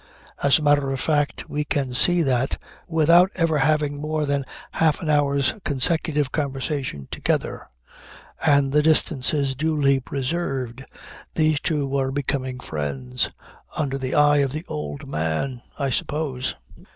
[0.41, 2.57] As a matter of fact we can see that,
[2.87, 7.69] without ever having more than a half an hour's consecutive conversation together,
[8.43, 10.83] and the distances duly preserved,
[11.35, 13.29] these two were becoming friends
[13.77, 16.55] under the eye of the old man, I suppose.